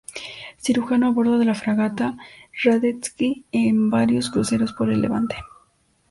[0.63, 2.17] Cirujano a bordo de la fragata
[2.63, 5.35] "Radetzky" en varios cruceros por el Levante.